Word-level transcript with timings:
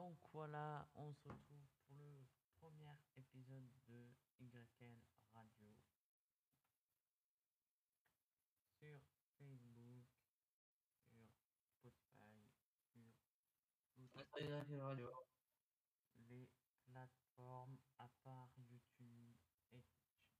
Donc 0.00 0.16
voilà, 0.32 0.88
on 0.94 1.12
se 1.12 1.28
retrouve 1.28 1.66
pour 1.86 1.94
le 1.98 2.26
premier 2.58 2.96
épisode 3.18 3.68
de 3.86 4.14
YL 4.38 4.66
Radio 5.34 5.76
sur 8.78 8.98
Facebook, 9.38 10.06
sur 11.04 11.28
Spotify, 11.76 12.48
sur 12.94 13.12
toutes 14.24 14.80
Radio. 14.80 15.10
les 16.30 16.48
plateformes 16.86 17.76
à 17.98 18.08
part 18.24 18.52
YouTube 18.56 19.36
et 19.72 19.82
Twitch. 19.82 20.30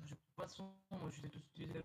De 0.00 0.14
toute 0.14 0.37
façon, 0.48 0.74
moi 0.90 1.10
je 1.10 1.20
sais 1.20 1.28
tout 1.28 1.38
utiliser. 1.38 1.82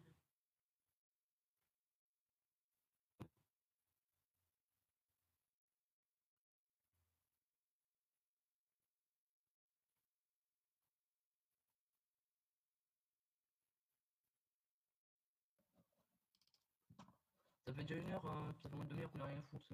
Ça 17.66 17.74
fait 17.74 17.84
déjà 17.84 17.96
une 17.96 18.12
heure, 18.12 18.26
hein, 18.26 18.54
de 18.86 18.96
qu'on 19.08 19.20
a 19.22 19.26
rien 19.26 19.40
à 19.40 19.42
foutre. 19.42 19.74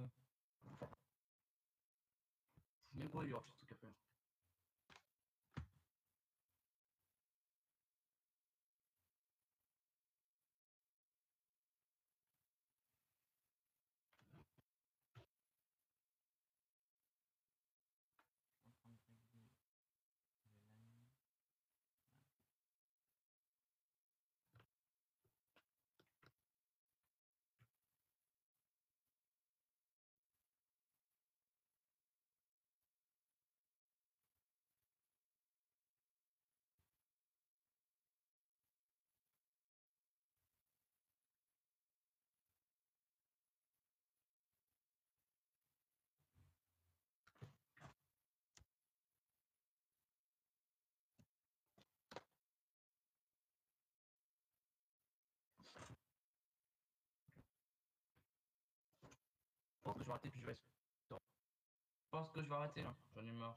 Vais 60.09 60.13
arrêter 60.13 60.29
puis 60.29 60.41
je 60.41 60.47
vais. 60.47 60.55
Je 61.11 61.15
pense 62.17 62.31
que 62.31 62.41
je 62.41 62.49
vais 62.49 62.55
arrêter 62.55 62.81
là, 62.83 62.95
j'en 63.15 63.25
ai 63.25 63.31
marre. 63.31 63.55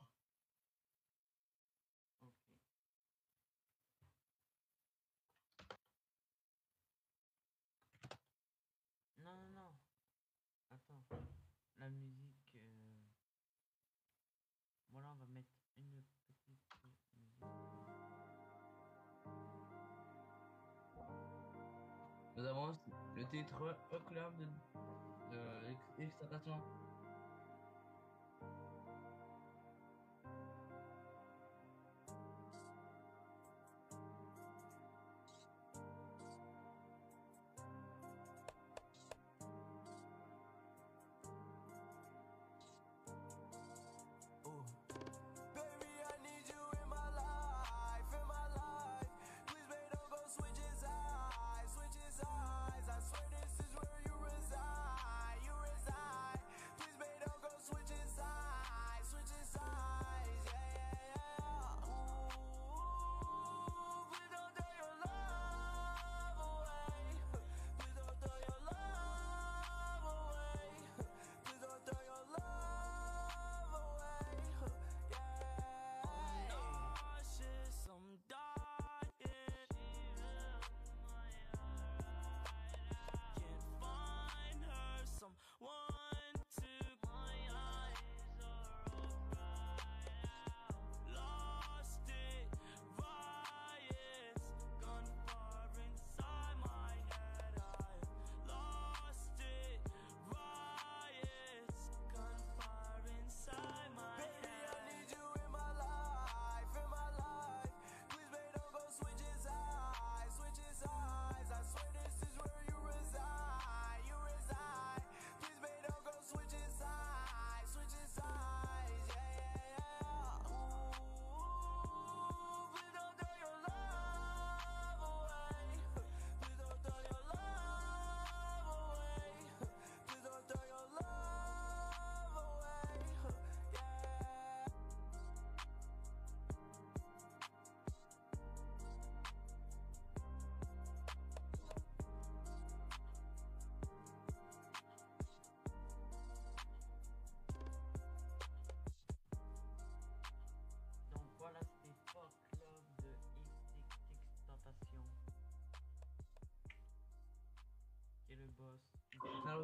Non, 9.18 9.30
non, 9.32 9.48
non. 9.54 9.72
Attends. 10.70 11.16
La 11.78 11.88
musique. 11.88 12.54
euh, 12.56 13.04
Voilà, 14.90 15.08
on 15.12 15.24
va 15.24 15.26
mettre 15.32 15.48
une 15.78 16.02
petite 16.26 17.16
musique. 17.16 17.48
Nous 22.36 22.44
avons 22.44 22.76
le 23.16 23.24
titre 23.28 23.76
Club 24.06 24.36
de, 24.36 24.46
Isso, 26.02 26.26
tá, 26.28 26.38
tá, 26.40 26.91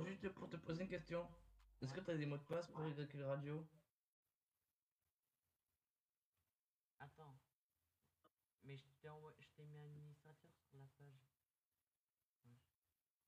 Juste 0.04 0.28
pour 0.30 0.48
te 0.48 0.56
poser 0.56 0.82
une 0.82 0.88
question, 0.88 1.28
est-ce 1.80 1.92
que 1.92 2.00
t'as 2.00 2.16
des 2.16 2.26
mots 2.26 2.38
de 2.38 2.42
passe 2.42 2.66
pour 2.68 2.80
le 2.80 3.26
radio 3.26 3.66
Attends. 6.98 7.38
Mais 8.64 8.76
je 8.76 8.84
t'ai 9.00 9.08
envoyé, 9.08 9.36
je 9.40 9.48
t'ai 9.50 9.64
mis 9.64 9.78
un 9.78 9.84
administrateur 9.86 10.50
sur 10.68 10.78
la 10.78 10.86
page. 10.98 11.22
Ouais. 12.44 12.58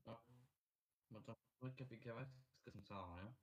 Ah. 0.07 0.21
Attends, 1.17 1.39
je 1.61 1.67
vais 1.67 1.73
Café 1.75 1.99
Cavax 1.99 2.31
parce 2.31 2.63
que 2.65 2.71
ça 2.71 2.79
ne 2.79 2.85
sert 2.85 2.97
à 2.97 3.15
rien. 3.15 3.35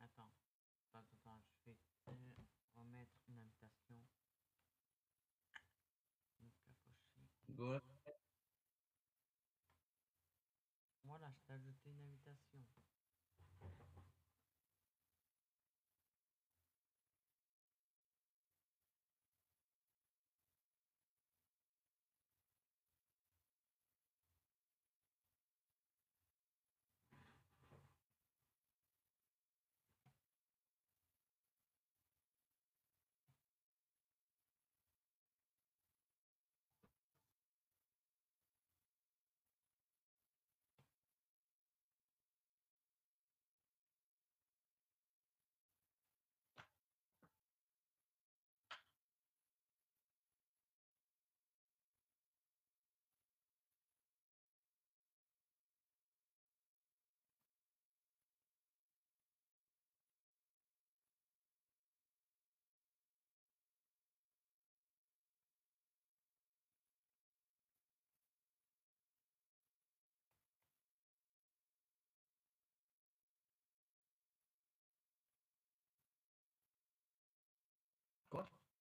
Attends. 0.00 0.32
Attends, 0.92 1.06
attends, 1.12 1.42
je 1.64 1.70
vais 1.70 1.76
te 1.76 2.10
remettre 2.74 3.18
une 3.28 3.38
invitation. 3.38 4.02
Donc, 6.40 6.52
approcher. 6.66 7.28
Go. 7.50 7.80
T'ai 11.46 11.52
ajouté 11.52 11.90
une 11.90 12.00
invitation. 12.00 12.58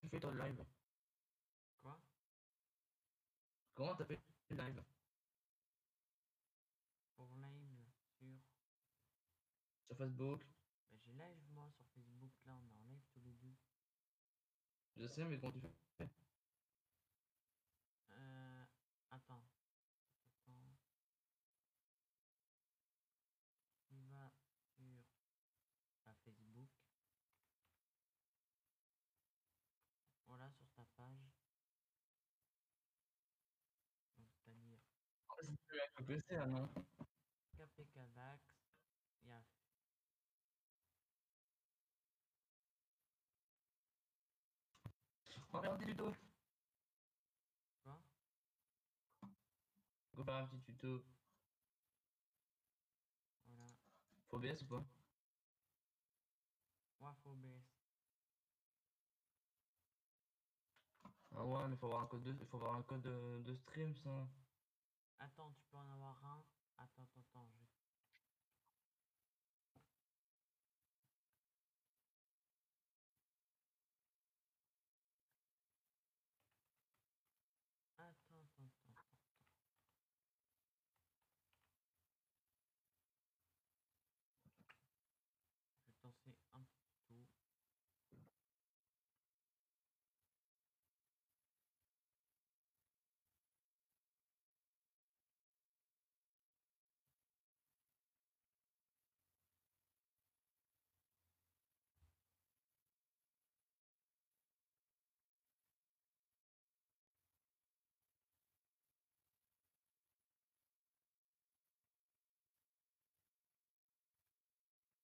Tu 0.09 0.15
fais 0.15 0.21
ton 0.21 0.31
live? 0.31 0.65
Quoi? 1.83 2.01
Comment 3.75 3.95
t'as 3.95 4.05
fait 4.05 4.19
le 4.49 4.57
live? 4.57 4.83
Pour 7.15 7.27
live 7.35 7.85
sur. 8.17 8.27
Sur 9.85 9.97
Facebook. 9.97 10.43
Bah, 10.89 10.97
j'ai 11.05 11.11
live 11.11 11.37
moi 11.53 11.69
sur 11.69 11.85
Facebook, 11.93 12.31
là 12.43 12.55
on 12.55 12.65
est 12.65 12.73
en 12.73 12.89
live 12.89 13.03
tous 13.13 13.21
les 13.21 13.33
deux. 13.33 13.55
Je 14.97 15.05
sais, 15.07 15.23
mais 15.25 15.39
comment 15.39 15.51
tu 15.51 15.61
fais 15.61 16.09
Euh. 18.09 18.65
Attends. 19.11 19.45
Attends. 20.47 20.79
Tu 23.87 23.95
vas 24.09 24.31
sur 24.75 25.05
ta 26.03 26.13
Facebook. 26.25 26.69
Voilà, 30.29 30.51
sur 30.51 30.69
ta 30.75 30.85
page. 30.95 31.33
Donc, 34.17 34.27
c'est-à-dire 34.45 34.79
Le 35.99 36.05
PC, 36.05 36.35
ah 36.37 36.45
non? 36.45 36.65
Café 37.57 37.83
On 45.51 45.57
va 45.57 45.61
faire 45.61 45.73
un 45.73 45.77
petit 45.77 45.87
tuto 45.87 46.13
quoi? 47.83 47.99
Go 50.15 50.23
faire 50.23 50.35
un 50.35 50.45
petit 50.47 50.61
tuto. 50.61 51.03
Voilà. 53.45 53.65
Faut 54.29 54.37
OBS 54.37 54.61
ou 54.61 54.67
pas? 54.67 54.83
Ouais, 57.01 57.11
faut 57.23 57.31
OBS. 57.31 57.65
Ah 61.35 61.45
ouais, 61.45 61.67
mais 61.67 61.75
faut 61.75 61.87
avoir 61.87 62.03
un 62.03 62.05
code 62.07 62.23
de, 62.23 62.45
faut 62.45 62.57
avoir 62.57 62.75
un 62.75 62.83
code 62.83 63.01
de, 63.01 63.41
de 63.43 63.53
stream, 63.55 63.93
ça. 63.97 64.27
Attends, 65.19 65.51
tu 65.51 65.63
peux 65.69 65.77
en 65.77 65.89
avoir 65.89 66.23
un. 66.25 66.43
Attends, 66.77 67.03
attends, 67.03 67.19
attends. 67.19 67.49
Je... 67.51 67.65
Attends, 77.97 78.39
attends, 78.43 78.63
attends, 78.63 78.93
attends. 78.93 79.19
Je 85.81 85.91
vais 85.91 85.97
te 85.97 86.03
lancer 86.07 86.35
un 86.53 86.63
petit 86.63 86.93
tout. 87.07 87.27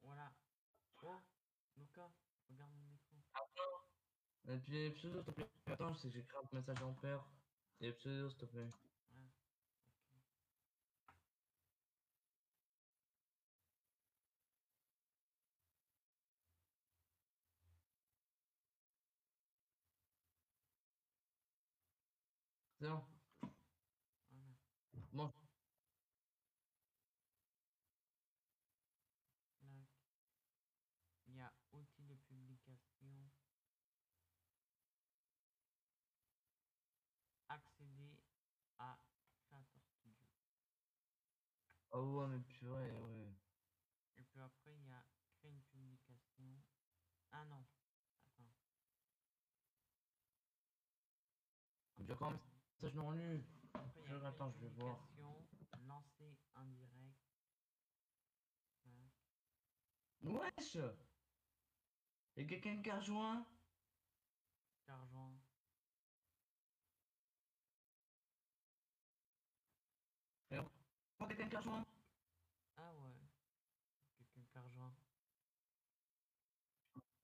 Voilà. 0.06 0.32
Oh, 1.02 1.22
Luca, 1.78 2.12
regarde 2.48 2.72
mon 2.74 2.94
écran. 2.94 3.18
Et 4.48 4.58
puis 4.60 4.74
les 4.74 4.92
pseudos, 4.92 5.24
s'il 5.24 5.26
te 5.26 5.32
plaît. 5.32 5.50
Attends, 5.68 5.94
sais 5.96 6.08
que 6.08 6.14
j'écris 6.14 6.38
un 6.38 6.56
message 6.56 6.82
en 6.84 6.94
père. 6.94 7.24
Et 7.82 7.88
les 7.88 7.94
pseudos, 7.94 8.30
s'il 8.30 8.40
te 8.40 8.46
plaît. 8.46 8.70
C'est 22.80 22.90
bon. 22.90 23.04
Voilà. 24.32 24.54
Bon. 25.14 25.30
Tac. 25.30 25.42
Il 31.28 31.36
y 31.36 31.42
a 31.42 31.52
outils 31.74 32.04
de 32.04 32.16
publication. 32.16 33.32
Accéder 37.48 38.20
à 38.78 39.00
Creator 39.48 39.82
Studio. 39.98 40.28
Ah 41.96 42.02
ouais, 42.02 42.28
mais 42.28 42.40
purée, 42.40 42.92
ouais. 42.92 43.30
Et 44.18 44.24
puis 44.24 44.42
après, 44.42 44.76
il 44.76 44.86
y 44.86 44.92
a 44.92 45.02
créer 45.40 45.52
une 45.52 45.62
publication. 45.62 46.62
Ah 47.32 47.46
non. 47.46 47.66
Attends. 48.26 48.52
J'ai 51.98 52.12
encore 52.14 52.28
un 52.28 52.40
message 52.82 52.96
non 52.96 53.12
lu. 53.12 53.42
Après, 53.74 54.02
il 54.02 54.12
y 54.12 54.14
a 54.14 54.20
Je- 54.20 54.26
attends, 54.26 54.52
je 54.52 54.66
vais 54.66 54.74
voir. 54.74 55.00
Lancer 55.88 56.38
un 56.56 56.66
direct. 56.66 57.16
Wesh 60.24 60.78
Y'a 62.36 62.44
quelqu'un 62.44 62.82
qui 62.82 62.90
a 62.90 62.98
rejoint? 62.98 63.46
T'as 64.86 64.98
rejoint? 64.98 65.35
Pas 71.26 71.34
quelqu'un 71.34 71.50
qui 71.50 71.56
a 71.56 71.60
rejoint 71.60 71.86
Ah 72.78 72.94
ouais. 72.94 73.14
Quelqu'un 74.18 74.42
qui 74.52 74.58
a 74.58 74.62
rejoint. 74.62 74.94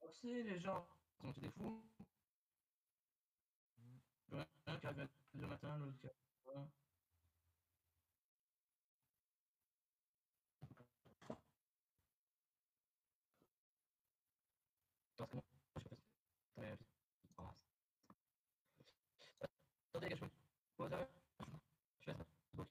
Merci 0.01 0.43
les 0.43 0.59
gens. 0.59 0.87
Sont 1.21 1.31
des 1.39 1.51
fous 1.51 1.83
a 4.33 4.93
fait 4.93 5.09
le 5.35 5.45
matin, 5.47 5.77
l'autre 5.77 5.97
qui 5.99 6.07
a 6.07 6.09
fait 6.09 6.57
un. 6.57 6.67
Parce 15.17 15.29
que 15.29 15.35
moi, 15.35 15.43
je 15.77 15.81
sais 15.83 15.89
pas 15.89 15.95
si 15.95 16.01
t'as 16.55 16.61
rien 16.61 16.75
vu. 16.75 16.85
Ah. 17.37 17.53
Attendez, 19.89 20.09
les 20.09 20.09
gars, 20.09 20.15
je 20.15 20.25
fais- 20.25 20.83
Ouais, 20.83 20.89
ça 20.89 20.97
va. 20.97 21.07
Je 21.99 22.05
fais 22.05 22.17
ça. 22.17 22.25
Donc. 22.53 22.67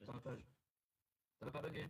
Je 0.00 0.04
sens 0.06 0.14
la 0.14 0.20
page. 0.20 0.44
Ça 1.48 1.52
va 1.52 1.62
pas 1.62 1.68
bugger. 1.68 1.88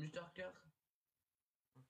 Le 0.00 0.06
Muster 0.06 0.20
4 0.34 0.66
Ok. 1.76 1.84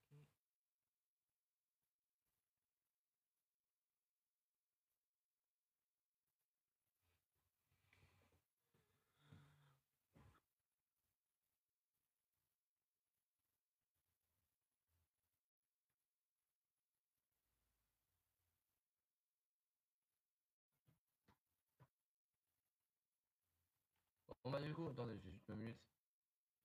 Bon 24.43 24.49
bah 24.51 24.59
du 24.59 24.73
coup, 24.73 24.87
attendez, 24.89 25.17
juste 25.23 25.47
me. 25.49 25.73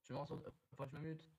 Je 0.07 0.13
me 0.13 0.17
rends. 0.19 0.27
Enfin, 0.73 0.85
je 0.91 0.97
me 0.97 1.01
mute. 1.01 1.29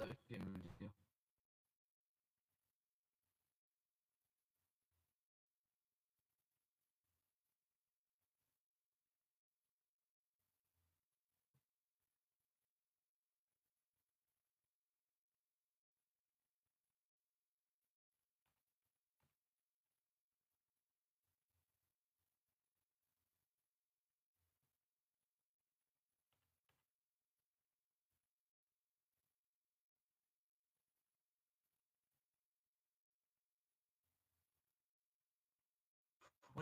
Allait 0.00 0.40
me. 0.40 0.90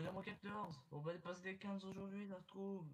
On 0.01 0.03
est 0.03 0.07
à 0.07 0.11
moins 0.13 0.23
14. 0.23 0.81
On 0.93 0.99
va 0.99 1.13
dépasser 1.13 1.43
les 1.43 1.57
15 1.57 1.85
aujourd'hui, 1.85 2.27
se 2.27 2.47
trouve. 2.47 2.85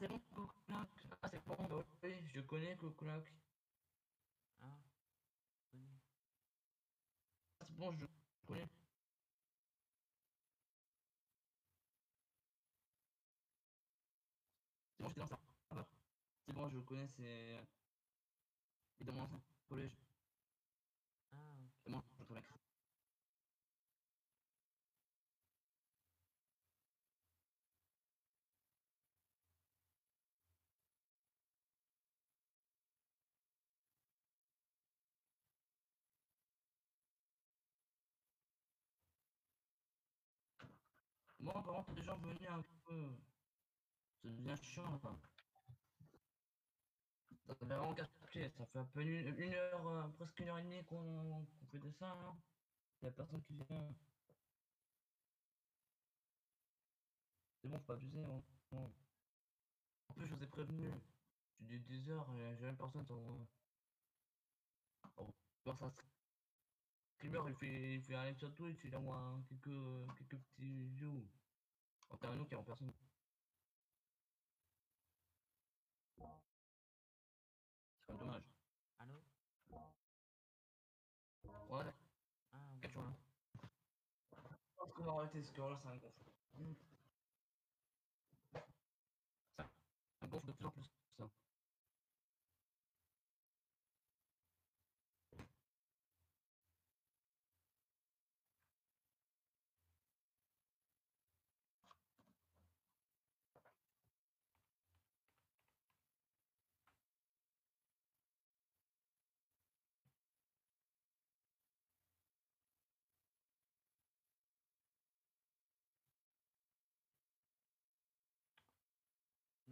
C'est 0.00 0.08
bon, 0.08 0.18
Coquelac. 0.34 0.88
Ah, 1.22 1.28
c'est 1.30 1.44
bon, 1.46 1.84
je 2.34 2.40
connais 2.40 2.74
Coquelac. 2.76 3.24
Ah, 4.62 4.66
c'est 7.60 7.76
bon, 7.76 7.92
je 7.92 8.06
connais. 8.46 8.68
C'est 16.46 16.54
bon, 16.54 16.68
je 16.70 16.78
connais, 16.80 17.08
c'est. 17.08 17.60
Ancien 19.08 19.40
collège. 19.68 19.92
Ah, 21.32 21.36
ok. 21.38 21.68
C'est 21.84 21.90
bon, 21.92 22.02
je 22.16 22.20
le 22.20 22.24
connais. 22.26 22.42
Les 41.96 42.02
gens 42.02 42.18
venaient 42.18 42.48
un 42.48 42.62
peu. 42.84 43.08
Ça 44.22 44.28
devient 44.28 44.56
chiant. 44.62 45.00
Ça 47.46 47.54
devient 47.54 47.74
vraiment. 47.74 47.94
Ça 48.56 48.66
fait 48.66 48.78
un 48.78 48.84
peu 48.84 49.02
une, 49.02 49.38
une 49.38 49.54
heure, 49.54 49.86
euh, 49.88 50.08
presque 50.16 50.38
une 50.40 50.48
heure 50.48 50.58
et 50.58 50.62
demie 50.62 50.84
qu'on 50.84 51.46
fait 51.70 51.78
de 51.78 51.90
ça. 51.90 52.06
Là. 52.14 52.36
Il 53.02 53.08
a 53.08 53.10
personne 53.12 53.42
qui 53.42 53.54
vient. 53.54 53.94
C'est 57.62 57.68
bon, 57.68 57.78
faut 57.78 57.84
pas 57.84 57.94
abuser. 57.94 58.22
hein. 58.22 58.42
En 60.08 60.14
plus, 60.14 60.26
je 60.26 60.34
vous 60.34 60.42
ai 60.42 60.46
prévenu. 60.46 60.90
J'ai 61.60 61.78
dit 61.78 62.00
10 62.00 62.10
heures 62.10 62.30
et 62.36 62.56
j'ai 62.56 62.64
même 62.66 62.76
personne 62.76 63.04
sur. 63.04 63.18
Oh, 65.16 65.32
ça. 65.64 65.92
Streamer, 67.14 67.42
il 67.48 67.54
fait, 67.54 67.94
il 67.96 68.02
fait 68.02 68.14
un 68.14 68.24
live 68.26 68.38
sur 68.38 68.52
Twitch, 68.54 68.80
il 68.84 68.96
envoie 68.96 69.40
quelques, 69.48 70.16
quelques 70.16 70.38
petits 70.42 70.88
views. 70.88 71.28
En 72.10 72.16
termes 72.16 72.36
nous 72.36 72.44
qui 72.44 72.54
en 72.54 72.62
personne. 72.62 72.92
C'est 77.98 78.06
quand 78.06 78.12
même 78.14 78.18
dommage. 78.18 78.42
Allô? 78.98 79.14
Ouais, 81.70 81.84
Ah, 82.52 82.58
là. 82.82 83.12
Je 84.70 84.74
pense 84.76 84.92
qu'on 84.94 85.04
va 85.04 85.12
arrêter 85.12 85.42
ce 85.42 85.52
là 85.60 85.78
ça 85.82 85.88
me 85.90 85.98
gonfle. 85.98 86.24
Mm. 86.54 86.72
Ça 90.20 90.26
me 90.26 90.28
gonfle 90.28 90.46
de 90.48 90.52
plus 90.52 90.66
en 90.66 90.70
plus. 90.70 90.79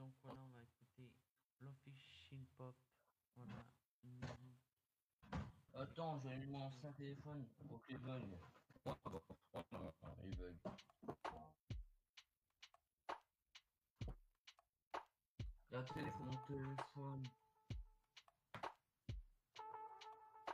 Donc 0.09 0.17
voilà, 0.25 0.41
on 0.41 0.51
va 0.53 0.63
écouter 0.63 1.13
l'official 1.61 2.41
pop. 2.57 2.75
Voilà. 3.37 3.67
Attends, 5.75 6.19
j'ai 6.21 6.35
mis 6.37 6.47
mon 6.47 6.63
ancien 6.63 6.91
téléphone 6.95 7.47
pour 7.69 7.83
qu'il 7.83 7.99
bug. 7.99 8.23
Il 10.25 10.37
bug. 10.37 10.57
La 15.71 15.83
téléphone, 15.83 16.27
mon 16.27 16.47
téléphone. 16.47 17.23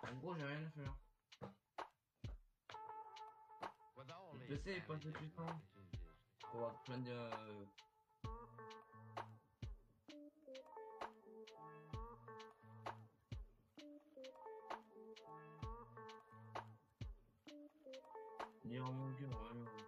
En 0.03 0.15
gros, 0.17 0.35
j'ai 0.35 0.45
rien 0.45 0.67
à 0.67 0.71
faire. 0.71 0.99
Le 4.33 4.47
PC 4.49 4.71
est 4.73 4.81
pas 4.81 4.97
assez 4.97 5.13
puissant. 5.13 5.47
Pour 6.41 6.57
avoir 6.57 6.83
plein 6.83 6.99
de. 6.99 7.84
Euh, 18.75 18.83
Lire 18.83 18.93
mon 18.93 19.84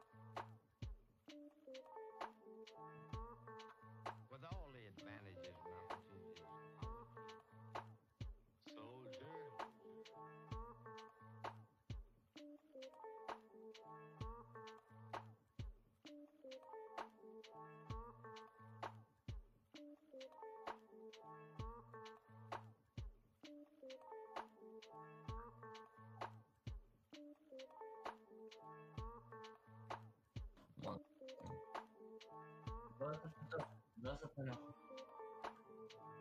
c'est 34.07 34.13
ça. 34.13 34.19
Là, 34.21 34.29
prend 34.29 34.43
l'air. 34.43 34.59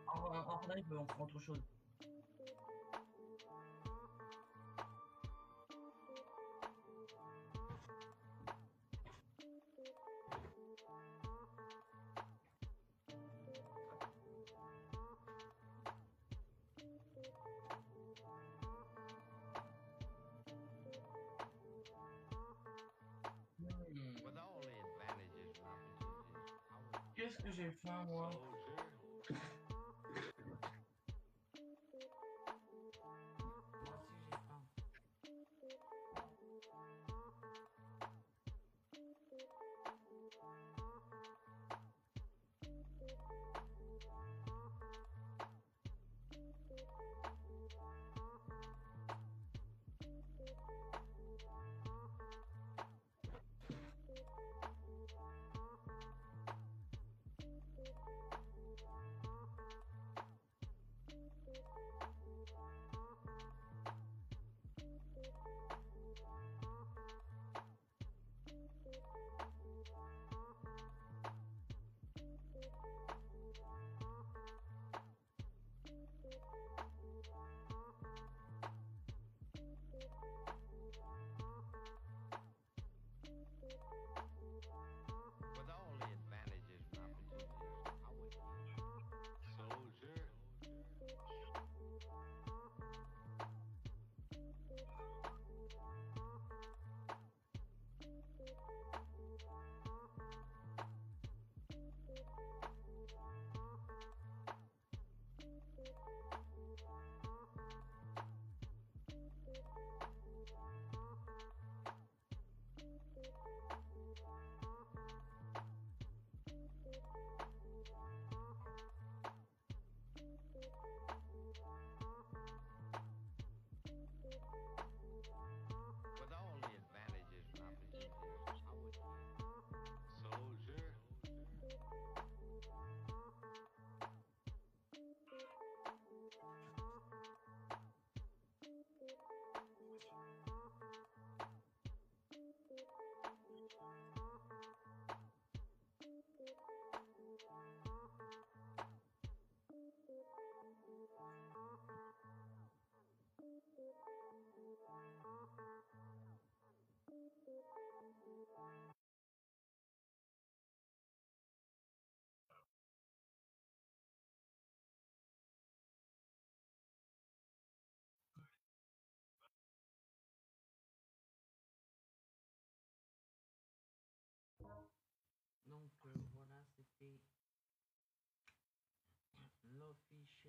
En, 0.08 0.18
en, 0.18 0.64
en 0.64 0.74
live, 0.74 0.92
on 0.98 1.06
fera 1.06 1.22
autre 1.24 1.40
chose. 1.40 1.62
J'ai 27.56 27.70
faim, 27.82 28.04
moi. 28.08 28.28
Moi 29.30 29.38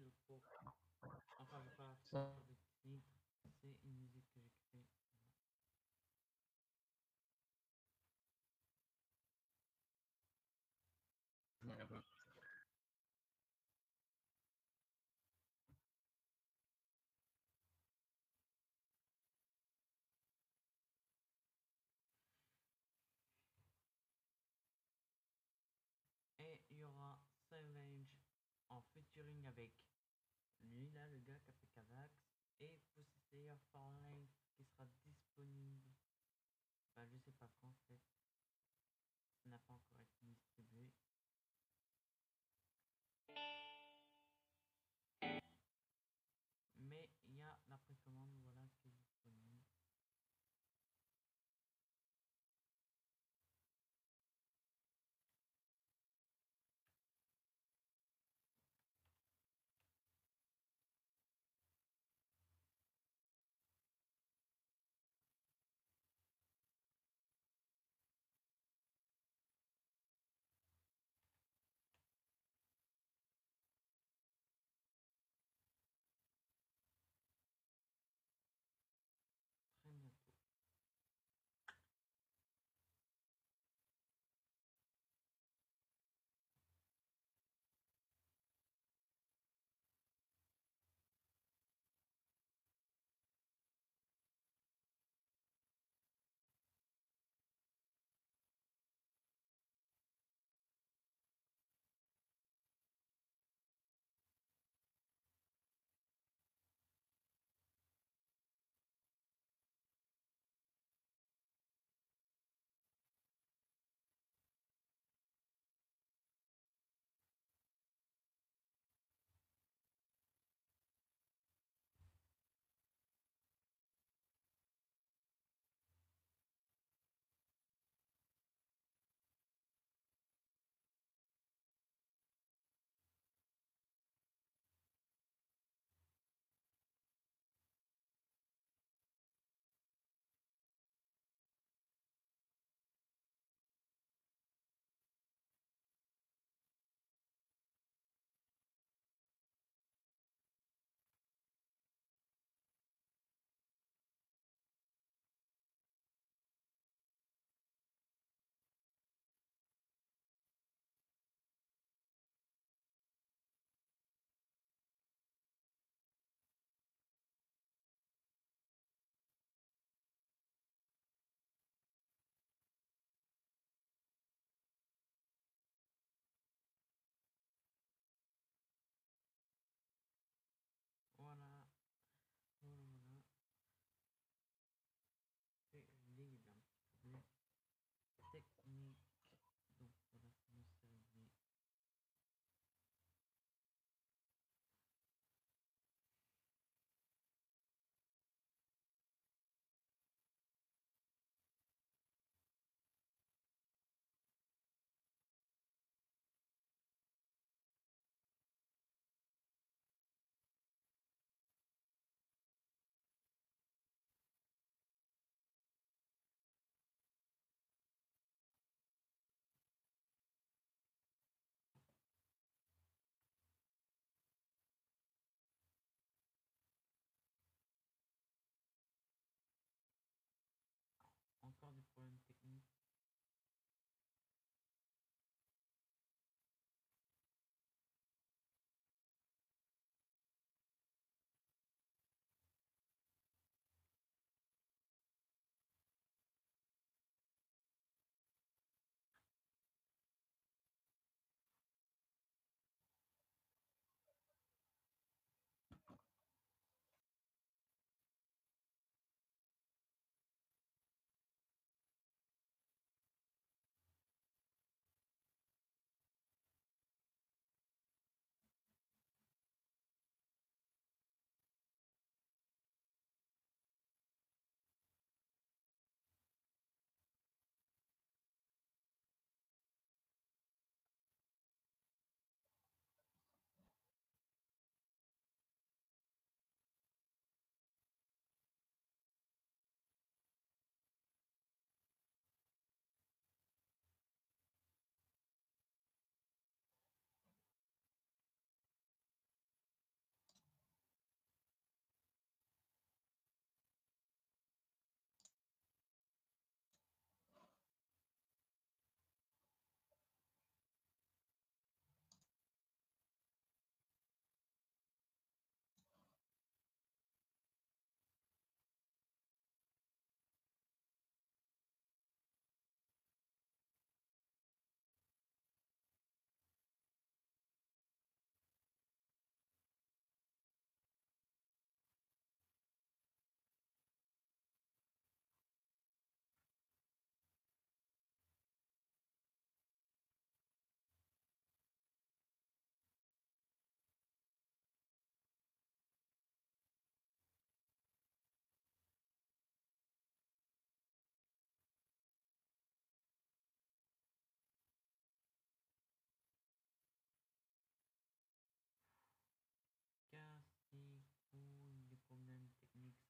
j'ai 0.04 0.12
créée. 0.26 0.42
Ouais, 11.64 11.80
un 11.82 11.86
peu. 11.88 12.02
Et 26.40 26.62
il 26.72 26.78
y 26.80 26.84
aura 26.84 27.20
Savage 27.50 28.27
en 28.69 28.82
featuring 28.93 29.45
avec 29.47 29.73
lui 30.62 30.89
là, 30.89 31.08
le 31.08 31.19
gars 31.19 31.39
qui 31.39 31.51
a 31.51 31.53
fait 31.53 31.67
Kavax, 31.67 32.13
et 32.60 32.80
Slayer 33.30 33.56
for 33.71 33.91
Life 34.10 34.32
qui 34.56 34.65
sera 34.65 34.86
disponible. 35.06 35.95
Bah, 36.95 37.06
je 37.06 37.17
sais 37.17 37.32
pas 37.34 37.49
quand 37.62 37.67
en 37.67 37.75
fait. 37.88 38.01
Ça 39.43 39.49
n'a 39.49 39.60
pas 39.60 39.75
encore 39.75 40.01
été 40.01 40.25
distribué. 40.25 40.91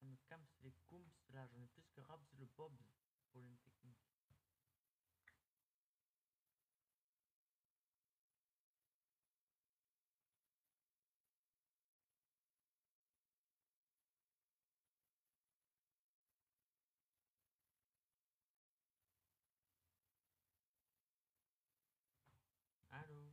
Me 0.08 0.18
calme 0.28 0.46
sur 0.48 0.64
les 0.64 0.74
cooms 0.86 1.10
là, 1.30 1.46
j'en 1.48 1.62
ai 1.62 1.68
plus 1.68 1.84
que 1.94 2.02
Rabs 2.02 2.26
le 2.40 2.46
Bob. 2.58 2.74
Problème 3.32 3.58
technique. 3.58 3.98
Allô 22.92 23.32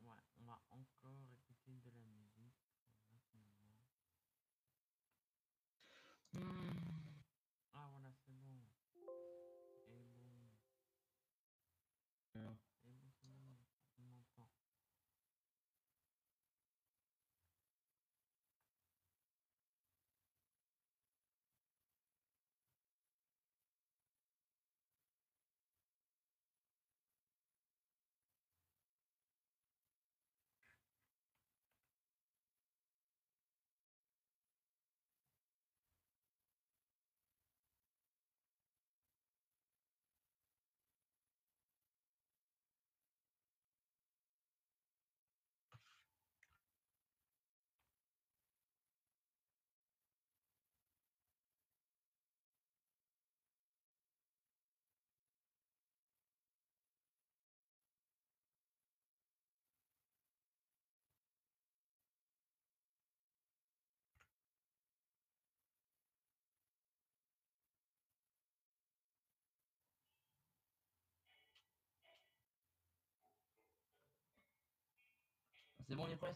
Ouais, 0.00 0.20
on 0.36 0.44
va 0.44 0.60
encore 0.68 1.32
écouter 1.32 1.80
de 1.80 1.90
la 1.90 2.02
musique. 2.02 2.52
en 3.12 3.18
ce 3.18 3.36
moment. 3.36 3.48
Hmm. 6.34 6.40
Ah 7.74 7.88
voilà, 7.92 8.10
c'est 8.24 8.32
bon. 8.32 8.62
Et 9.88 10.02
bon. 10.14 10.48
Bien. 12.34 12.56
Et 12.84 12.92
bon, 12.92 13.10
c'est 13.20 13.28
bon. 13.28 13.56
On 13.98 14.02
m'entend. 14.02 14.48
C'est 75.88 75.96
bon, 75.96 76.04
il 76.06 76.12
est 76.12 76.16
prêt, 76.16 76.32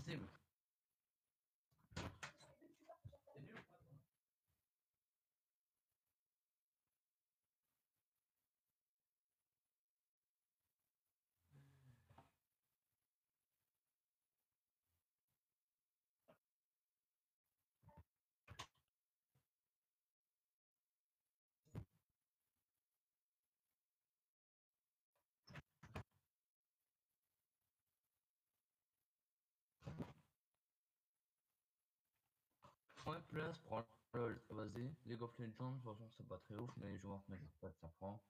5000 0.00 0.45
Ouais, 33.06 33.18
place, 33.28 33.58
prends 33.60 33.84
LOL, 34.14 34.40
vas-y. 34.50 34.90
League 35.06 35.22
of 35.22 35.38
Legends, 35.38 35.70
de 35.70 35.76
toute 35.76 35.84
façon, 35.84 36.08
c'est 36.16 36.26
pas 36.26 36.38
très 36.38 36.56
ouf, 36.56 36.70
mais 36.76 36.90
les 36.90 36.98
joueurs 36.98 37.22
mettent 37.28 37.40
pas 37.60 37.70
ça 37.80 37.88
prend. 37.98 38.20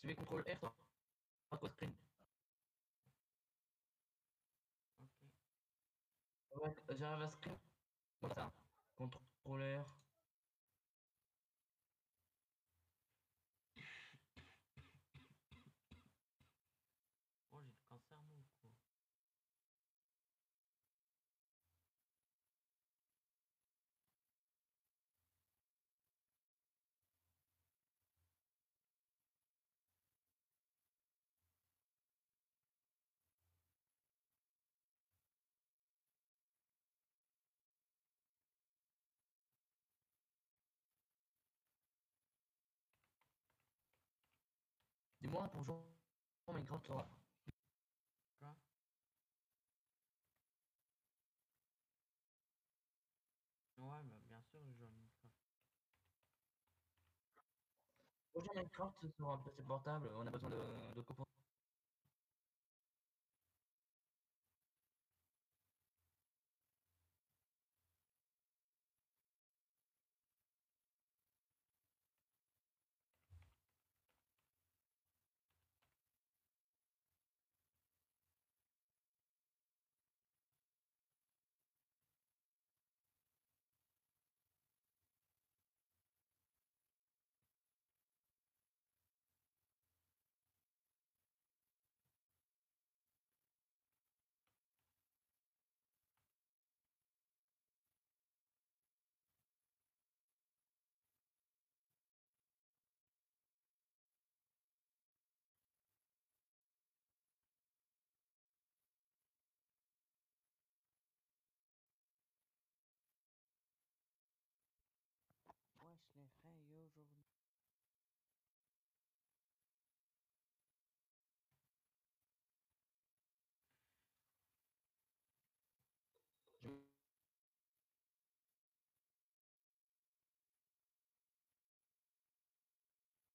Tu 0.00 0.06
mets 0.06 0.14
CTRL 0.14 0.42
R, 0.54 0.60
toi? 0.60 0.74
Ok. 1.50 1.84
J'arrive 6.96 7.22
à 7.22 7.30
R. 9.80 9.98
Oh, 17.52 17.60
j'ai 17.62 17.70
du 17.70 17.80
cancer, 17.88 18.18
moi, 18.22 18.36
ou 18.36 18.44
quoi 18.60 18.70
Dis-moi 45.34 45.48
pour 45.48 45.64
jouer 45.64 45.74
au 46.46 46.52
Minecraft, 46.52 46.84
toi. 46.86 47.08
Quoi 48.38 48.54
Ouais, 53.78 54.02
bah, 54.04 54.14
bien 54.28 54.40
sûr, 54.42 54.60
je 54.64 54.78
joue 54.78 54.84
à 54.84 54.88
Minecraft. 54.90 55.34
Pour 58.32 58.42
jouer 58.42 58.50
à 58.54 58.58
Minecraft 58.60 59.10
sur 59.16 59.28
un 59.28 59.38
PC 59.38 59.62
portable, 59.64 60.08
on 60.14 60.24
a 60.24 60.30
besoin 60.30 60.50
de, 60.50 60.94
de 60.94 61.00
composants. 61.00 61.26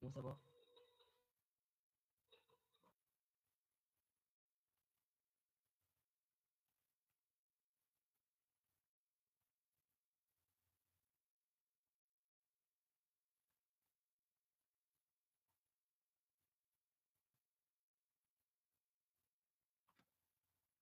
Ça 0.08 0.22
va. 0.22 0.38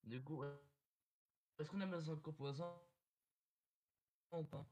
Du 0.04 0.22
coup, 0.24 0.44
est-ce 1.60 1.70
qu'on 1.70 1.82
a 1.82 1.86
besoin 1.86 2.16
de 2.16 2.22
composants 2.22 2.82
ou 4.32 4.44
pas? 4.44 4.66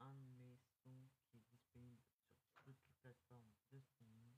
Un 0.00 0.14
de 0.14 0.56
sons 0.82 1.08
qui 1.24 1.38
est 1.38 1.46
disponible 1.50 2.02
sur 2.36 2.54
toutes 2.62 2.82
les 2.86 2.94
plateformes 3.00 3.52
de 3.70 3.80
streaming. 3.80 4.36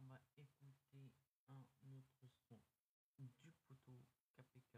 on 0.00 0.06
va 0.08 0.20
écouter 0.36 1.12
un 1.48 1.94
autre 1.96 2.28
son 2.48 2.58
du 3.18 3.52
poteau 3.66 4.06
KPK 4.36 4.77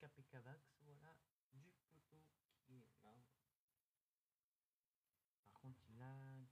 Capécavax, 0.00 0.78
voilà, 0.80 1.14
du 1.52 1.70
poteau 1.90 2.24
qui 2.62 2.80
est 2.80 2.88
là. 3.02 3.14
Par 5.52 5.60
contre, 5.60 5.82
il 5.90 6.00
a... 6.00 6.48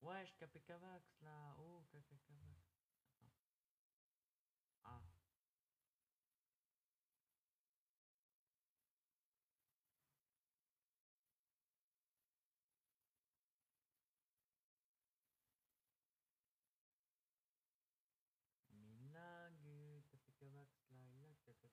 Wesh, 0.00 0.34
Capécavax, 0.36 1.20
là, 1.22 1.56
oh, 1.58 1.84
Capécavax. 1.90 2.71
Kanka. 21.46 21.68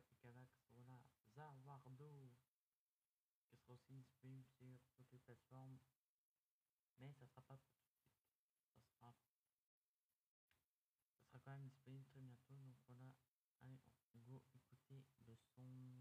Capicavax, 0.00 0.48
voilà, 0.72 1.02
Zawardo, 1.34 2.32
qui 3.48 3.56
sera 3.58 3.74
aussi 3.74 3.92
disponible 3.92 4.78
sur 4.78 4.94
toutes 4.94 5.12
les 5.12 5.18
plateformes, 5.18 5.78
mais 6.98 7.12
ça 7.12 7.26
sera 7.26 7.42
pas 7.42 7.58
pour 7.58 7.74
tout 7.74 7.84
de 7.84 7.98
suite. 7.98 8.16
Ça 8.74 8.80
sera, 8.80 9.14
ça 11.16 11.22
sera 11.24 11.38
quand 11.40 11.50
même 11.50 11.68
disponible 11.68 12.06
très 12.06 12.20
bientôt, 12.20 12.54
donc 12.62 12.78
voilà, 12.86 13.12
allez, 13.60 13.78
on 14.14 14.20
go 14.20 14.42
écouter 14.54 15.04
le 15.26 15.36
son. 15.36 15.99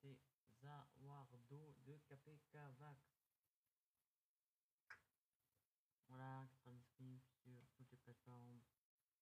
C'était 0.00 0.18
Zawardo 0.62 1.74
de 1.84 1.98
KPKVax. 2.08 3.00
Voilà, 6.08 6.46
qui 6.48 6.58
sera 6.58 6.72
disponible 6.72 7.22
sur 7.44 7.68
toutes 7.76 7.90
les 7.90 7.98
plateformes, 7.98 8.60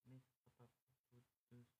mais 0.07 0.20
ce 0.20 0.33
sera 0.37 0.51
pas 0.57 0.66
pour 0.66 0.89
tout 1.09 1.16
de 1.16 1.37
suite. 1.47 1.79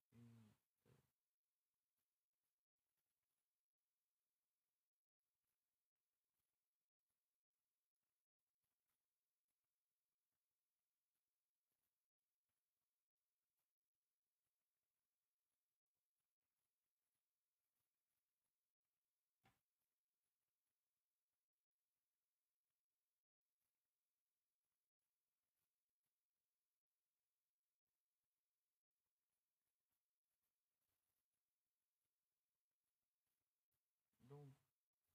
Donc 34.29 34.53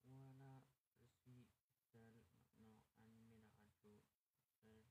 voilà, 0.07 0.63
je 0.97 1.05
suis 1.05 1.45
seul 1.91 2.07
maintenant 2.57 2.81
à 2.97 3.03
animer 3.03 3.35
la 3.37 3.47
radio 3.59 4.01
tout 4.25 4.49
seul. 4.63 4.81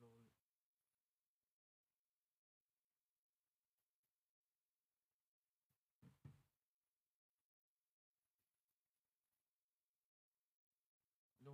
Lol. 0.00 0.26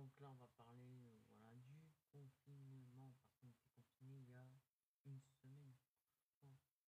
Donc 0.01 0.19
là, 0.19 0.31
on 0.31 0.35
va 0.37 0.47
parler 0.57 1.05
euh, 1.05 1.21
voilà, 1.29 1.59
du 1.59 1.93
confinement 2.11 3.13
parce 3.19 3.35
qu'on 3.35 3.49
était 3.49 3.67
confiné 3.75 4.17
il 4.17 4.29
y 4.31 4.33
a 4.33 4.59
une 5.05 5.21
semaine, 5.21 5.77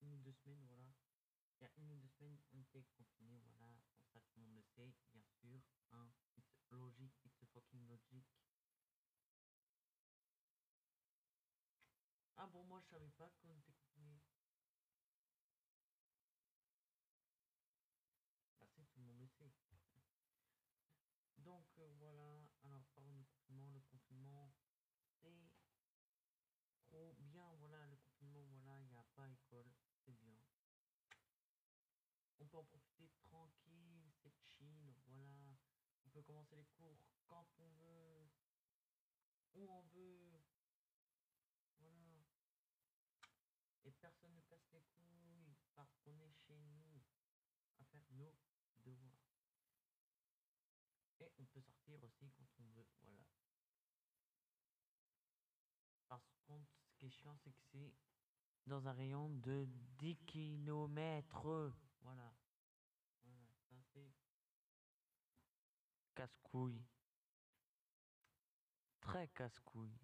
une 0.02 0.14
ou 0.14 0.18
deux 0.18 0.34
semaines, 0.34 0.66
voilà. 0.66 0.92
Il 1.60 1.64
y 1.64 1.68
a 1.68 1.72
une 1.78 1.92
ou 1.92 1.96
deux 1.98 2.10
semaines, 2.10 2.42
on 2.54 2.60
était 2.60 2.84
confiné, 2.98 3.38
voilà. 3.38 3.60
Bon, 3.60 3.84
ça, 4.12 4.20
tout 4.20 4.40
le 4.40 4.48
monde 4.48 4.56
le 4.56 4.64
sait, 4.64 4.96
bien 5.12 5.22
sûr. 5.40 5.62
Hein. 5.92 6.10
It's 6.38 6.58
logic, 6.72 7.12
it's 7.24 7.46
fucking 7.54 7.86
logic. 7.88 8.26
Ah 12.38 12.48
bon, 12.48 12.64
moi, 12.64 12.80
je 12.82 12.88
savais 12.88 13.12
pas 13.12 13.30
qu'on 13.30 13.62
confiné. 13.62 14.24
Bah, 18.60 18.66
c'est 18.76 18.90
tout 18.90 19.02
le 19.02 19.06
monde 19.06 19.20
le 19.20 19.28
sait. 19.28 19.54
Donc 21.44 21.66
euh, 21.78 21.92
voilà, 22.00 22.40
alors 22.64 22.86
parlons 22.96 23.14
du 23.16 23.26
confinement. 23.26 23.68
Le 23.68 23.82
confinement, 23.82 24.03
c'est 25.20 25.52
trop 26.86 27.14
bien. 27.20 27.54
Voilà, 27.56 27.86
le 27.88 27.98
confinement, 27.98 28.46
voilà, 28.46 28.80
il 28.82 28.88
n'y 28.88 28.96
a 28.96 29.06
pas 29.16 29.30
école, 29.30 29.72
c'est 30.06 30.14
bien. 30.20 30.38
On 32.40 32.46
peut 32.46 32.58
en 32.58 32.64
profiter 32.66 33.10
tranquille, 33.24 34.12
c'est 34.22 34.34
chill, 34.44 34.94
voilà. 35.06 35.58
On 36.06 36.10
peut 36.10 36.22
commencer 36.24 36.56
les 36.56 36.66
cours 36.66 37.00
quand 37.28 37.48
on 37.58 37.70
veut, 37.72 38.30
où 39.54 39.70
on 39.72 39.82
veut. 39.94 40.42
Voilà. 41.80 42.24
Et 43.86 43.92
personne 43.92 44.34
ne 44.34 44.42
casse 44.42 44.70
les 44.72 44.84
couilles 44.96 45.56
parce 45.76 45.98
qu'on 46.04 46.20
est 46.20 46.34
chez 46.46 46.58
nous 46.58 47.02
à 47.80 47.84
faire 47.86 48.06
nos 48.12 48.36
devoirs. 48.84 49.24
Et 51.20 51.32
on 51.38 51.46
peut 51.46 51.62
sortir 51.62 52.04
aussi 52.04 52.32
quand 52.32 52.48
on 52.60 52.68
veut, 52.76 52.88
voilà. 53.02 53.24
Par 56.14 56.22
contre, 56.46 56.70
ce 56.86 56.94
qui 56.96 57.06
est 57.08 57.10
chiant, 57.10 57.36
c'est 57.38 57.52
que 57.52 57.62
c'est 57.72 57.94
dans 58.68 58.88
un 58.88 58.94
rayon 58.94 59.30
de 59.30 59.68
10 59.98 60.16
km. 60.28 61.74
Voilà. 62.02 62.36
Voilà, 63.24 63.48
ça 63.68 63.76
c'est 63.94 64.14
casse-couille. 66.14 66.86
très 69.00 69.28
casse-couille. 69.30 70.00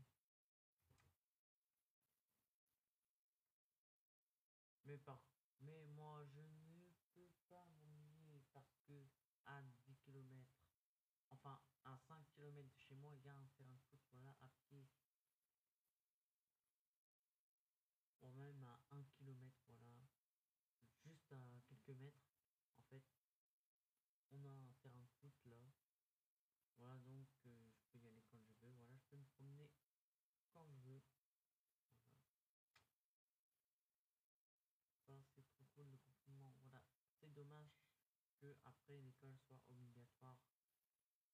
Mais 4.85 4.97
par 4.97 5.21
mais 5.61 5.85
moi 5.85 6.25
je 6.25 6.41
ne 6.41 6.89
peux 7.13 7.31
pas 7.49 7.65
m'ennuyer 7.67 8.41
parce 8.51 8.79
que 8.87 9.07
à 9.45 9.61
10 9.61 9.95
km, 9.97 10.49
enfin 11.29 11.59
à 11.85 11.97
5 11.97 12.25
km 12.31 12.67
de 12.67 12.79
chez 12.79 12.95
moi, 12.95 13.13
il 13.15 13.23
y 13.23 13.29
a 13.29 13.35
un 13.35 13.47
terrain 13.55 13.75
de 13.75 13.81
foot, 13.89 14.01
voilà, 14.11 14.35
à 14.41 14.49
pied. 14.67 14.89
Ou 18.21 18.31
même 18.31 18.63
à 18.63 18.79
1 18.91 19.03
km, 19.05 19.71
voilà. 19.77 20.07
Juste 21.03 21.31
à 21.31 21.61
quelques 21.67 21.97
mètres, 21.97 22.27
en 22.77 22.81
fait. 22.83 23.03
On 24.31 24.43
a 24.43 24.49
un 24.49 24.71
terrain 24.81 25.01
de 25.01 25.09
foot 25.19 25.33
là. 25.45 25.57
Voilà, 26.77 26.97
donc 26.99 27.27
euh, 27.45 27.71
je 27.73 27.83
peux 27.91 27.97
y 27.97 28.07
aller 28.07 28.23
quand 28.31 28.39
je 28.43 28.53
veux. 28.65 28.71
Voilà, 28.71 28.97
je 28.97 29.05
peux 29.09 29.17
me 29.17 29.25
promener 29.35 29.69
quand 30.51 30.65
je 30.69 30.79
veux. 30.81 31.01
Voilà. 31.87 32.03
Ça, 35.05 35.13
c'est 35.33 35.47
trop 35.49 35.65
cool 35.75 35.87
le 35.89 35.97
confinement. 35.97 36.53
Voilà, 36.61 36.81
c'est 37.19 37.33
dommage 37.33 37.71
que 38.41 38.55
après 38.65 39.01
l'école 39.01 39.37
soit 39.47 39.61
obligatoire. 39.69 40.39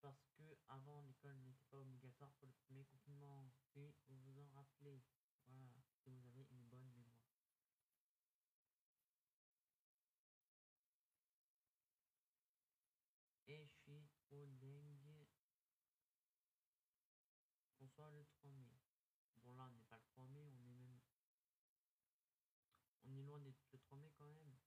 Parce 0.02 0.28
que 0.38 0.58
avant 0.68 1.02
l'école 1.02 1.38
n'était 1.38 1.66
pas 1.70 1.78
obligatoire 1.80 2.32
pour 2.34 2.48
le 2.48 2.54
premier 2.66 2.86
confinement. 2.86 3.52
Si 3.74 3.96
vous 4.08 4.18
vous 4.18 4.40
en 4.40 4.48
rappelez. 4.50 5.02
Voilà, 5.48 5.82
si 6.02 6.10
vous 6.10 6.26
avez 6.26 6.46
une 6.52 6.66
bonne 6.66 6.88
mémoire. 6.90 7.22
Et 13.48 13.68
je 13.68 13.76
suis 13.84 14.10
trop 14.18 14.48
dingue 14.48 15.28
qu'on 17.78 17.88
soit 17.88 18.10
le 18.10 18.26
3 18.26 18.52
mai. 18.52 18.76
Bon 19.44 19.54
là 19.54 19.66
on 19.66 19.76
n'est 19.76 19.84
pas 19.84 19.98
le 19.98 20.04
3 20.04 20.28
mai, 20.28 20.44
on 20.44 20.60
est 20.60 20.74
même... 20.74 21.00
On 23.04 23.16
est 23.16 23.22
loin 23.22 23.40
d'être 23.40 23.62
le 23.72 23.78
3 23.78 23.98
mai 23.98 24.12
quand 24.18 24.28
même. 24.28 24.58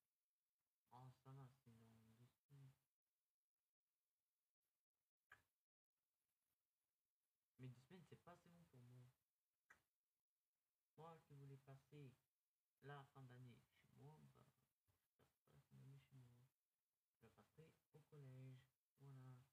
Oh 0.93 1.11
ça 1.25 1.33
va, 1.33 1.49
c'est 1.65 1.73
dans 1.77 1.99
deux 2.19 2.29
semaines. 2.49 2.73
Mais 7.59 7.69
deux 7.69 7.81
semaines 7.81 8.05
c'est 8.09 8.23
pas 8.23 8.33
assez 8.33 8.49
long 8.51 8.65
pour 8.71 8.81
moi. 8.81 9.11
Moi 10.97 11.19
qui 11.27 11.35
voulais 11.35 11.58
passer 11.69 12.15
la 12.83 13.05
fin 13.13 13.23
d'année 13.25 13.61
chez 13.77 14.01
moi, 14.01 14.17
bah 14.23 14.33
la 15.55 15.61
fin 15.61 15.77
d'année 15.77 16.01
chez 16.01 16.17
moi. 16.17 16.49
Je 17.21 17.27
la 17.27 17.29
passerai 17.29 17.71
au 17.93 18.01
collège. 18.09 18.65
Voilà. 19.01 19.45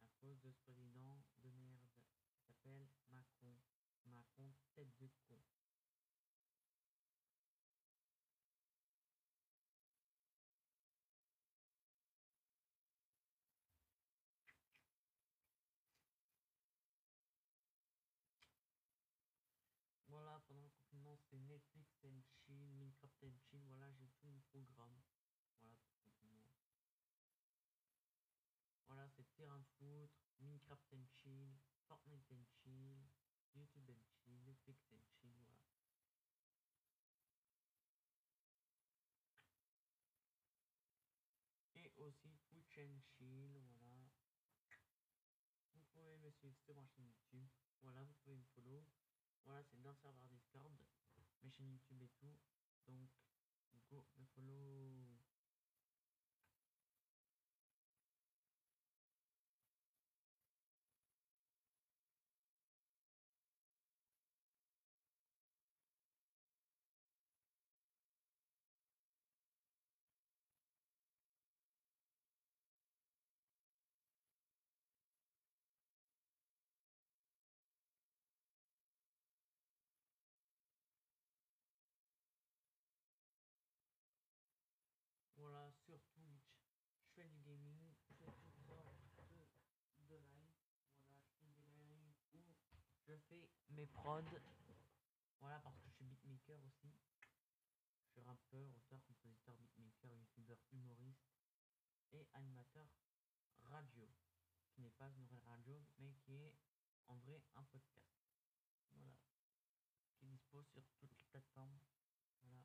À 0.00 0.08
cause 0.18 0.40
de 0.40 0.50
ce 0.50 0.60
président 0.62 1.22
de 1.42 1.50
merde 1.50 1.86
qui 2.32 2.40
s'appelle 2.46 2.88
Macron. 3.10 3.54
Macron, 4.06 4.54
tête 4.74 4.96
de 4.98 5.10
con. 5.28 5.38
Voilà, 20.08 20.40
pendant 20.48 20.62
le 20.62 20.70
confinement, 20.70 21.07
c'est 21.30 21.38
Netflix 21.38 21.88
chill, 22.46 22.66
Minecraft 22.72 23.24
chill. 23.50 23.62
Voilà, 23.66 23.90
j'ai 23.92 24.08
tout 24.08 24.26
mon 24.26 24.40
programme. 24.50 25.02
Voilà, 25.60 25.76
le 25.76 25.92
confinement. 26.02 26.52
Voilà, 28.86 29.08
c'est 29.10 29.26
terrain 29.36 29.62
foot, 29.78 30.10
Minecraft 30.40 30.94
and 30.94 31.06
chill, 31.22 31.58
Fortnite 31.86 32.32
chill, 32.62 33.08
YouTube 33.54 33.90
and 33.90 34.02
chill, 34.24 34.40
Netflix 34.44 34.80
voilà. 35.22 35.58
Et 41.74 41.92
aussi 41.96 42.38
Twitch 42.48 42.78
voilà. 43.80 44.08
Vous 45.74 45.82
pouvez 45.92 46.16
me 46.16 46.30
suivre 46.30 46.56
sur 46.64 46.74
ma 46.74 46.86
chaîne 46.86 47.06
YouTube. 47.06 47.48
Voilà, 47.80 48.04
vous 48.04 48.14
pouvez 48.24 48.36
me 48.36 48.44
follow. 48.54 48.84
Voilà, 49.44 49.62
c'est 49.64 49.80
dans 49.80 49.94
serveur 49.94 50.26
Discord, 50.26 50.72
mes 51.42 51.50
chaînes 51.50 51.70
YouTube 51.70 52.02
et 52.02 52.10
tout. 52.20 52.36
Donc, 52.86 53.10
go 53.90 54.06
me 54.18 54.26
follow. 54.34 55.18
Voilà, 85.38 85.70
sur 85.70 86.02
Twitch, 86.14 86.58
je 86.98 87.10
fais 87.14 87.28
du 87.28 87.38
gaming, 87.40 87.94
je 87.94 88.02
fais 88.08 88.14
toutes 88.16 88.34
sortes 88.34 88.58
de, 88.66 88.74
de 90.08 90.16
live. 90.16 90.58
Voilà, 91.06 91.22
je 91.22 91.36
fais 91.38 91.52
des 91.52 91.62
lives 91.62 92.16
où 92.34 92.42
je 93.06 93.16
fais 93.28 93.48
mes. 93.78 93.88
Voilà, 95.40 95.60
parce 95.60 95.78
que 95.78 95.88
je 95.88 95.94
suis 95.94 96.04
beatmaker 96.04 96.58
aussi. 96.64 96.92
Je 98.02 98.10
suis 98.10 98.20
rappeur, 98.22 98.74
auteur, 98.76 99.00
compositeur, 99.04 99.54
beatmaker, 99.56 100.12
youtubeur, 100.14 100.58
humoriste 100.72 101.30
et 102.12 102.26
animateur 102.34 102.88
radio. 103.62 104.08
Qui 104.72 104.82
n'est 104.82 104.90
pas 104.90 105.08
une 105.10 105.26
vraie 105.26 105.42
radio, 105.46 105.80
mais 105.98 106.14
qui 106.24 106.34
est 106.34 106.56
en 107.06 107.16
vrai 107.18 107.42
un 107.54 107.64
podcast. 107.64 108.18
Voilà. 108.92 109.16
Qui 110.16 110.24
est 110.26 110.28
dispo 110.28 110.62
sur 110.64 110.82
toutes 110.98 111.16
les 111.16 111.24
plateformes. 111.26 111.78
Voilà. 112.42 112.64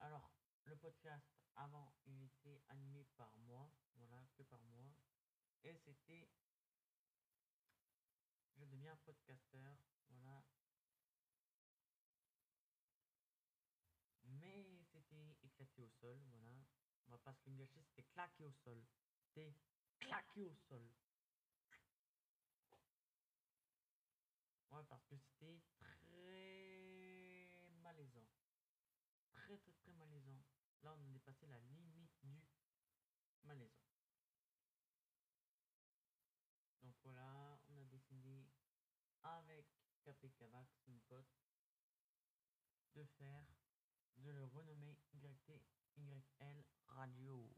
Alors, 0.00 0.30
le 0.64 0.76
podcast 0.76 1.26
avant 1.56 1.92
il 2.06 2.22
était 2.22 2.62
animé 2.68 3.04
par 3.16 3.32
moi 3.38 3.70
voilà 3.94 4.24
que 4.34 4.42
par 4.44 4.62
moi 4.66 4.94
et 5.64 5.74
c'était 5.74 6.28
je 8.60 8.66
deviens 8.66 8.96
podcasteur 8.96 9.76
voilà. 10.10 10.44
Mais 14.24 14.84
c'était 14.92 15.36
éclaté 15.42 15.82
au 15.82 15.88
sol 15.88 16.20
voilà. 16.30 16.52
On 17.06 17.10
va 17.12 17.18
pas 17.18 17.34
se 17.34 17.48
le 17.48 17.56
gâcher 17.56 17.80
c'était 17.82 18.04
claqué 18.12 18.44
au 18.44 18.52
sol. 18.52 18.84
C'était 19.24 19.54
claqué 19.98 20.44
au 20.44 20.54
sol. 20.68 20.82
Ouais 24.70 24.84
parce 24.88 25.04
que 25.06 25.16
c'était 25.16 25.60
très 25.78 26.10
malaisant. 27.82 28.28
Très 29.32 29.56
très 29.58 29.72
très 29.72 29.92
malaisant. 29.92 30.44
Là, 30.82 30.94
on 30.94 31.02
a 31.02 31.08
dépassé 31.08 31.46
la 31.46 31.58
limite 31.58 32.12
du 32.22 32.40
malaisant. 33.42 33.90
Donc 36.82 36.94
voilà, 37.02 37.60
on 37.68 37.76
a 37.76 37.84
décidé 37.84 38.48
de 42.94 43.04
faire, 43.18 43.44
de 44.16 44.30
le 44.30 44.44
renommer 44.44 44.98
YT 45.14 45.62
YL 45.96 46.64
Radio. 46.88 47.56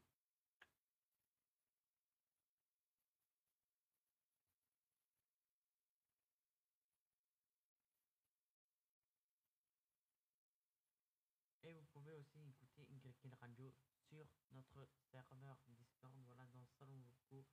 Et 11.62 11.72
vous 11.72 11.84
pouvez 11.86 12.12
aussi 12.12 12.40
écouter 12.48 12.86
YL 12.90 13.34
Radio 13.40 13.72
sur 14.08 14.26
notre 14.50 14.86
serveur 15.10 15.58
Discord, 15.68 16.20
voilà, 16.26 16.46
dans 16.48 16.60
le 16.60 16.66
salon 16.78 16.98
vocaux 16.98 17.46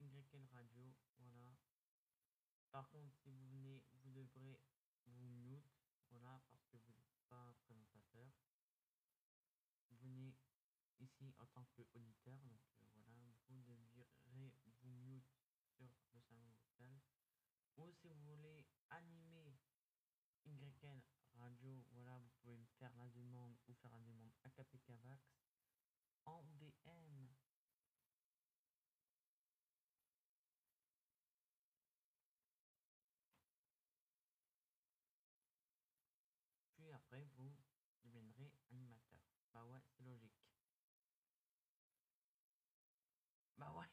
YL 0.00 0.46
Radio, 0.52 0.94
voilà. 1.18 1.54
Par 2.76 2.90
contre, 2.90 3.16
si 3.22 3.30
vous 3.30 3.48
venez, 3.48 3.82
vous 4.02 4.10
devrez 4.12 4.60
vous 5.06 5.30
mute, 5.48 5.72
voilà, 6.10 6.42
parce 6.50 6.62
que 6.66 6.76
vous 6.76 6.92
n'êtes 6.92 7.16
pas 7.26 7.56
présentateur. 7.64 8.30
Vous 9.88 9.96
venez 9.96 10.36
ici 11.00 11.32
en 11.38 11.46
tant 11.46 11.64
qu'auditeur, 11.74 12.38
donc 12.44 12.60
euh, 12.82 12.86
voilà, 13.06 13.32
vous 13.48 13.62
devrez 13.62 14.06
vous 14.82 14.92
mute 14.92 15.24
sur 15.78 15.88
le 16.12 16.20
salon 16.20 16.52
vocal. 16.52 17.00
Ou 17.78 17.90
si 17.92 18.08
vous 18.08 18.26
voulez 18.26 18.66
animer 18.90 19.56
YL 20.44 21.02
Radio, 21.38 21.82
voilà, 21.92 22.18
vous 22.18 22.30
pouvez 22.42 22.58
me 22.58 22.66
faire 22.78 22.94
la 22.96 23.08
demande 23.08 23.56
ou 23.68 23.72
faire 23.72 23.92
la 23.92 24.02
demande 24.02 24.34
à 24.44 24.50
KPKVax 24.50 25.24
en 26.26 26.42
DM. 26.60 27.45
Vous 37.36 37.56
deviendrez 38.04 38.52
animateur. 38.70 39.20
Bah 39.52 39.64
ouais, 39.64 39.80
c'est 39.96 40.04
logique. 40.04 40.32
Bah 43.56 43.72
ouais, 43.72 43.90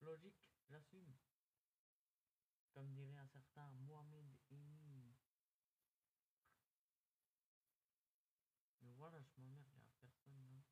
logique, 0.00 0.38
j'assume. 0.68 1.12
Comme 2.72 2.92
dirait 2.92 3.16
un 3.16 3.26
certain 3.28 3.70
Mohamed 3.70 4.36
Eni. 4.50 5.16
Mais 8.80 8.92
voilà, 8.92 9.20
je 9.22 9.30
m'emmerde, 9.40 9.70
il 9.74 9.80
y 9.80 9.84
a 9.84 9.90
personne 10.00 10.46
là. 10.50 10.62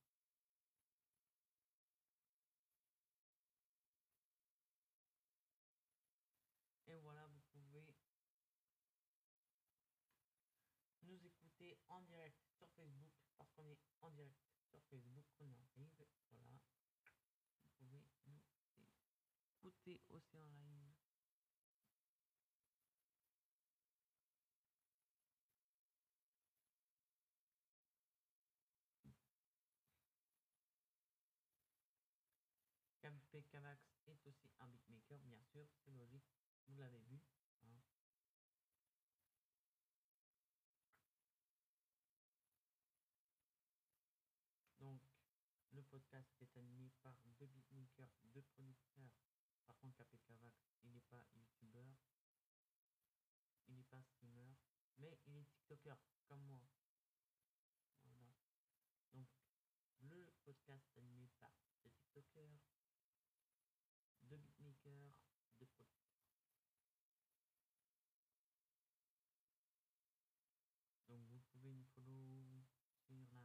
Et 6.86 6.99
voilà, 6.99 7.26
vous 7.26 7.40
pouvez 7.53 7.97
nous 11.03 11.26
écouter 11.26 11.78
en 11.93 12.01
direct 12.03 12.40
sur 12.59 12.68
Facebook 12.70 13.12
parce 13.36 13.51
qu'on 13.53 13.68
est 13.68 13.78
en 14.01 14.11
direct 14.11 14.40
sur 14.70 14.80
Facebook 14.90 15.26
on 15.40 15.53
arrive. 15.55 15.90
Voilà. 16.30 16.59
Vous 17.64 17.86
pouvez 17.86 18.05
nous 18.26 18.40
écouter 19.62 20.01
aussi 20.11 20.40
en. 20.40 20.49
KVP 33.03 33.43
Kavax 33.51 33.80
est 34.07 34.24
aussi 34.26 34.49
un 34.61 34.68
beatmaker, 34.68 35.18
bien 35.24 35.43
sûr, 35.43 35.66
c'est 35.84 35.90
logique, 35.90 36.24
vous 36.68 36.76
l'avez 36.76 37.01
vu. 37.01 37.20
hein. 37.64 37.80
Donc, 44.80 45.01
le 45.72 45.82
podcast 46.12 46.42
est 46.42 46.58
animé 46.58 46.90
par 47.02 47.16
deux 47.38 47.46
beatmakers, 47.46 48.12
deux 48.34 48.42
producteurs. 48.42 49.14
Par 49.64 49.78
contre, 49.78 49.96
KP 49.96 50.20
Kavax, 50.26 50.54
il 50.82 50.90
n'est 50.90 51.00
pas 51.00 51.24
youtubeur, 51.34 51.96
il 53.66 53.76
n'est 53.76 53.84
pas 53.84 54.02
streamer, 54.02 54.54
mais 54.98 55.18
il 55.24 55.38
est 55.38 55.46
tiktoker, 55.46 55.96
comme 56.26 56.42
moi. 56.44 56.62
Voilà. 58.04 58.34
Donc, 59.14 59.26
le 60.00 60.34
podcast 60.44 60.86
animé 60.98 61.30
par 61.40 61.50
deux 61.82 61.90
tiktokers, 61.90 62.60
deux 64.20 64.36
beatmakers, 64.36 65.14
deux 65.58 65.66
producteurs. 65.66 66.12
Donc 71.08 71.26
vous 71.28 71.41
pouvez 71.53 71.72
nous 71.72 71.84
follow 71.95 72.22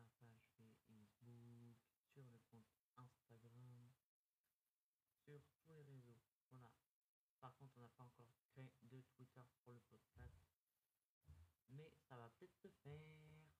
sur 0.10 0.28
la 0.28 0.40
page 0.48 0.48
Facebook, 0.58 1.87
sur 2.18 2.26
le 2.26 2.40
compte 2.50 2.66
Instagram, 2.98 3.94
sur 5.24 5.40
tous 5.62 5.72
les 5.72 5.84
réseaux. 5.84 6.18
Voilà. 6.50 6.74
Par 7.40 7.56
contre, 7.58 7.78
on 7.78 7.82
n'a 7.82 7.90
pas 7.90 8.06
encore 8.06 8.34
créé 8.50 8.74
de 8.82 9.04
Twitter 9.14 9.42
pour 9.64 9.76
le 9.76 9.80
podcast. 9.82 10.34
Mais 11.70 11.94
ça 12.10 12.18
va 12.18 12.28
peut-être 12.30 12.58
se 12.58 12.70
faire. 12.82 13.57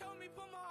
Told 0.00 0.18
me 0.20 0.26
put 0.34 0.44
my 0.52 0.67